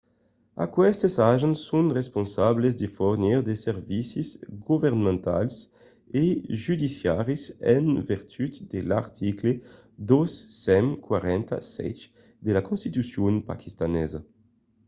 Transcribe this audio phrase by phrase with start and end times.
[0.65, 4.29] aquestes agents son responsables de fornir de servicis
[4.69, 5.55] governamentals
[6.23, 6.25] e
[6.65, 7.43] judiciaris
[7.75, 9.49] en vertut de l'article
[9.99, 12.01] 247
[12.45, 14.19] de la constitucion paquistanesa